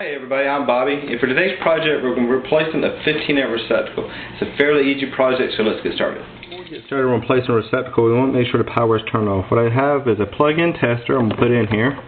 [0.00, 3.34] Hey everybody, I'm Bobby, and for today's project we're going to be replacing a 15
[3.34, 4.06] amp receptacle.
[4.06, 6.22] It's a fairly easy project, so let's get started.
[6.38, 9.02] Before we get started replacing a receptacle, we want to make sure the power is
[9.10, 9.50] turned off.
[9.50, 11.98] What I have is a plug-in tester I'm going to put in here.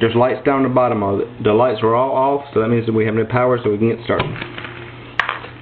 [0.00, 1.28] There's lights down the bottom of it.
[1.44, 3.76] The lights are all off, so that means that we have no power, so we
[3.76, 4.32] can get started.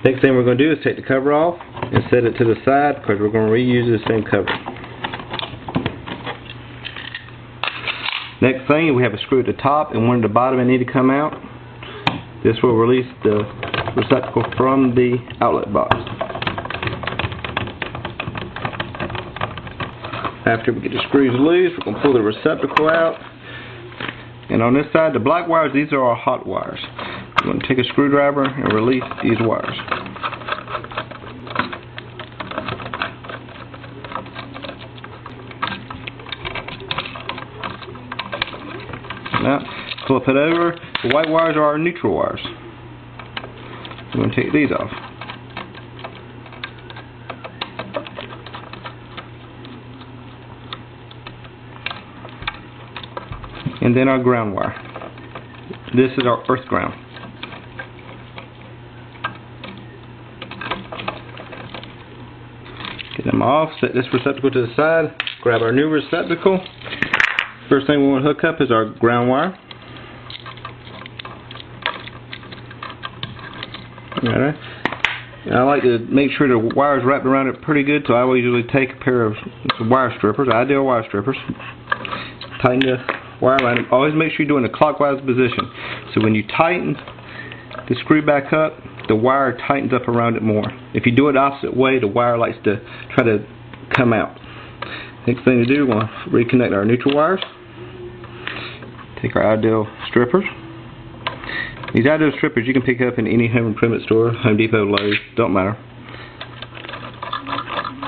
[0.06, 2.46] Next thing we're going to do is take the cover off and set it to
[2.46, 4.46] the side because we're going to reuse the same cover.
[8.44, 10.66] Next thing, we have a screw at the top and one at the bottom that
[10.66, 11.32] need to come out.
[12.44, 13.40] This will release the
[13.96, 15.96] receptacle from the outlet box.
[20.44, 23.18] After we get the screws loose, we're going to pull the receptacle out.
[24.50, 26.80] And on this side, the black wires, these are our hot wires.
[27.40, 30.13] We're going to take a screwdriver and release these wires.
[39.44, 39.60] Now,
[40.06, 40.74] flip it over.
[41.02, 42.40] The white wires are our neutral wires.
[42.42, 44.90] I'm going to take these off.
[53.82, 54.74] And then our ground wire.
[55.94, 56.94] This is our earth ground.
[63.14, 66.64] Get them off, set this receptacle to the side, grab our new receptacle,
[67.68, 69.58] First thing we want to hook up is our ground wire.
[74.22, 74.54] Alright.
[75.52, 78.24] I like to make sure the wire is wrapped around it pretty good, so I
[78.24, 79.34] will usually take a pair of
[79.80, 81.36] wire strippers, ideal wire strippers,
[82.62, 82.96] tighten the
[83.40, 83.86] wire it.
[83.92, 85.70] Always make sure you're doing a clockwise position.
[86.14, 86.96] So when you tighten
[87.88, 88.72] the screw back up,
[89.08, 90.64] the wire tightens up around it more.
[90.94, 92.80] If you do it opposite way, the wire likes to
[93.14, 93.46] try to
[93.94, 94.38] come out.
[95.26, 97.40] Next thing to do, we'll reconnect our neutral wires.
[99.22, 100.44] Take our Ideal strippers.
[101.94, 105.16] These Ideal strippers you can pick up in any home improvement store, Home Depot, Lowe's,
[105.34, 105.78] don't matter.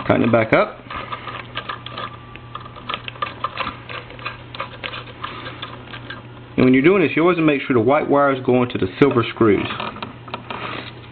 [0.07, 0.81] Tighten it back up.
[6.57, 8.89] And when you're doing this, you always make sure the white wires go into the
[9.01, 9.67] silver screws.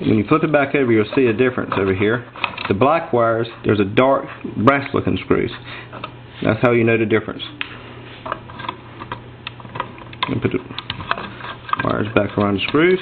[0.00, 2.26] When you flip it back over, you'll see a difference over here.
[2.68, 4.24] The black wires, there's a dark
[4.56, 5.50] brass looking screws.
[6.42, 7.42] That's how you know the difference.
[10.42, 10.58] Put the
[11.84, 12.98] wires back around the screws.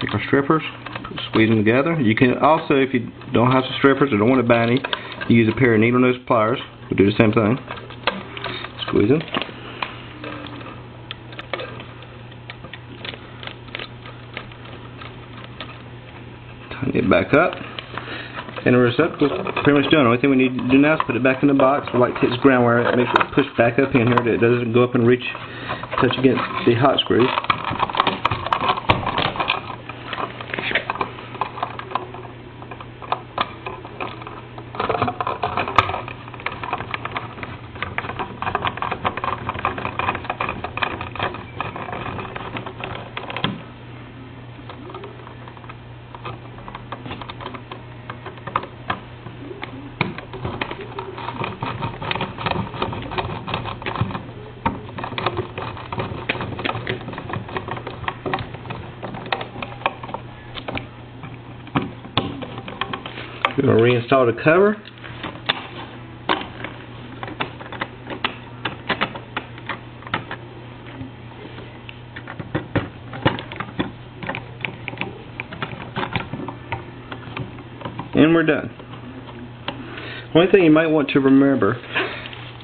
[0.00, 0.62] Take our strippers,
[1.30, 2.00] squeeze them together.
[2.00, 4.80] You can also, if you don't have some strippers or don't want to buy any,
[5.28, 6.58] use a pair of needle nose pliers.
[6.90, 7.58] We'll do the same thing.
[8.86, 9.41] Squeeze them.
[16.90, 17.54] It back up.
[18.64, 19.32] And the receptacle's
[19.64, 20.06] pretty much done.
[20.06, 21.88] The only thing we need to do now is put it back in the box.
[21.92, 24.34] We like to this ground wire, make sure it's pushed back up in here that
[24.34, 25.24] it doesn't go up and reach,
[25.98, 27.26] touch against the hot screws.
[63.58, 64.76] We're going to reinstall the cover.
[78.14, 78.70] And we're done.
[80.32, 81.74] One thing you might want to remember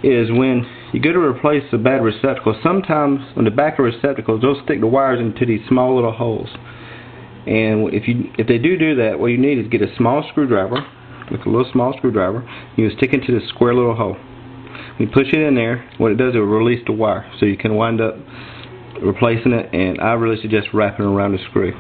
[0.03, 4.41] is when you go to replace the bad receptacle, sometimes on the back of receptacles,
[4.41, 6.49] they'll stick the wires into these small little holes.
[7.49, 10.23] And if you if they do do that, what you need is get a small
[10.31, 10.85] screwdriver,
[11.31, 12.49] with a little small screwdriver.
[12.77, 14.17] You stick it into the square little hole.
[14.99, 17.57] You push it in there, what it does is it release the wire, so you
[17.57, 18.17] can wind up
[19.03, 19.73] replacing it.
[19.73, 21.73] And I really suggest wrapping around the screw.